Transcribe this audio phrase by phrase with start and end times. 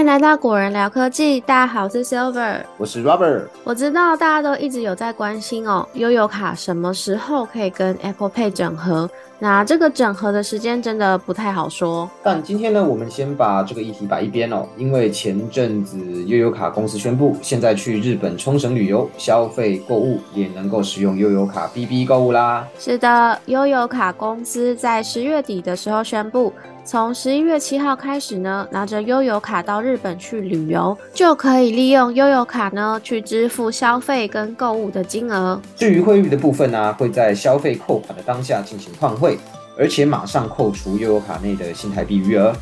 [0.00, 3.42] 迎来到果仁聊科技，大家好，我是 Silver，我是 Robert。
[3.64, 9.10] 我知道大家都一直有在关心哦，悠游卡什么时候可以跟 Apple Pay 整合？
[9.38, 12.08] 那这个整合的时间真的不太好说。
[12.22, 22.66] 但今天呢，我们先把这个议题摆一边哦，因为前阵子悠游卡公司宣布，现在去日本冲绳旅游消费购物也能够使用悠游卡 BB 购物啦。
[22.78, 26.50] 是的，悠游卡公司在十月底的时候宣布。
[26.90, 35.62] 从十一月七号开始呢，拿着悠游卡到日本去旅游，就可以利用悠游卡呢去支付消费跟购物的金额。
[35.76, 39.38] 至于汇率的部分呢，会在消费扣款的当下进行换汇，
[39.78, 42.52] 而且马上扣除悠游卡内的新台币余额。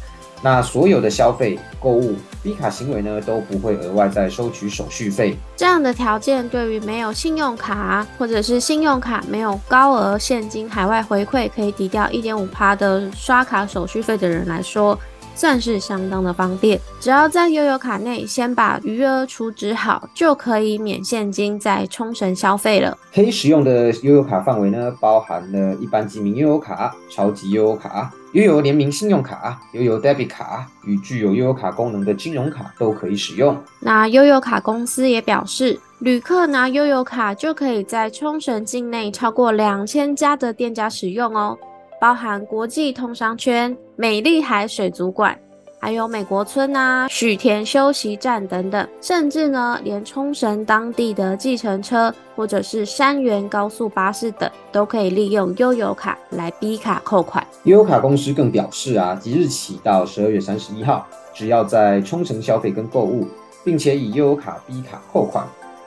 [0.43, 5.37] 那所有的消费、购物、B 卡行为呢，都不会额外再收取手续费。
[5.57, 14.99] 这样的条件对于没有信用卡或者是信用卡没有高额现金海外回馈可以抵掉一点五趴的刷卡手续费的人来说。
[15.39, 22.99] 算是相当的方便，只要在悠游卡内先把余额储值好，就可以免现金在冲绳消费了。
[23.15, 33.57] 可以使用的悠游卡范围呢，包含了一般记名悠游卡、超级悠游卡、悠游联名信用卡、悠游 debit 卡与具有悠游卡功能的金融卡都可以使用。
[33.79, 41.57] 那悠游卡公司也表示，旅客拿悠游卡就可以在冲绳境内超过两千家的店家使用哦。
[42.01, 45.37] 包含国际通商圈、美丽海水族馆，
[45.81, 57.45] 还有美国村啊、许田休息站等等，甚至呢，连冲绳当地的计程车或者是山原高速巴士等，都可以利用悠游卡来 B 卡扣款。
[57.65, 63.27] 悠游卡公司更表示啊，即日起到十二月三十一号，只要在冲绳消费跟购物，
[63.65, 65.45] 并且以悠游卡 B 卡扣款，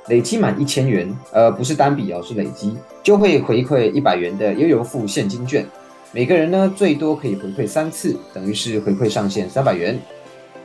[0.09, 5.65] 累积满一千元，呃，不是单笔哦，是累积，就会回馈一百元的悠游付现金券。
[6.13, 9.97] 每个人呢最多可以回馈三次，等于是回馈上限三百元。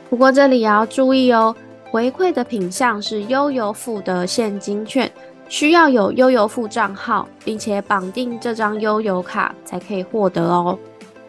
[0.09, 1.55] 不过这里也要注意哦，
[1.89, 5.09] 回馈的品项是悠游付的现金券，
[5.47, 10.77] 需要有悠游付账号，并且绑定这张悠游卡才可以获得哦。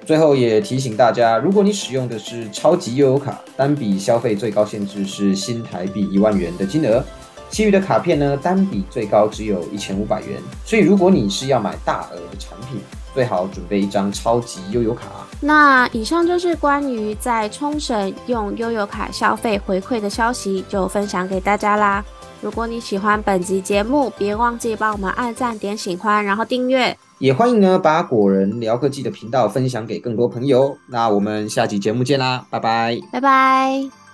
[0.04, 7.04] 最后也提醒大家，如果你使用的是超级悠游卡，单笔消费最高限制是新台币一万元的金额，
[7.50, 10.40] 其余的卡片呢单笔最高只有一千五百元。
[10.64, 12.80] 所以如果你是要买大额的产品，
[13.14, 15.06] 最好准备一张超级悠游卡。
[15.40, 22.04] 那以上就是关于在冲绳用悠游卡消费回馈的消息，就分享给大家啦。
[22.40, 26.96] 如果你喜欢本集节目，别忘记帮我们按赞、点喜欢，然后订阅。
[27.18, 30.78] 也欢迎呢把果仁聊科技的频道分享给更多朋友。
[30.86, 34.07] 那我们下集节目见啦，拜拜，拜拜。